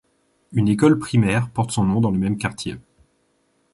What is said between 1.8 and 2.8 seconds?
nom dans le même quartier.